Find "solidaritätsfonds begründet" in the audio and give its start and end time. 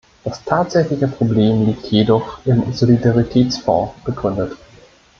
2.73-4.57